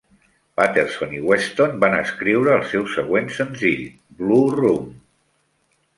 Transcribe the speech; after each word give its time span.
Paterson 0.59 1.11
i 1.15 1.19
Weston 1.31 1.75
van 1.83 1.97
escriure 1.99 2.55
el 2.61 2.65
seu 2.71 2.89
següent 2.97 3.31
senzill, 3.41 3.87
"Blue 4.23 4.49
Room". 4.61 4.93